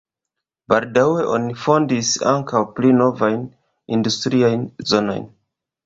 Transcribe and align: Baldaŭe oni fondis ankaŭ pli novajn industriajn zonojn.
Baldaŭe 0.71 1.25
oni 1.33 1.51
fondis 1.67 2.11
ankaŭ 2.33 2.63
pli 2.79 2.97
novajn 3.03 3.47
industriajn 3.99 4.69
zonojn. 4.95 5.35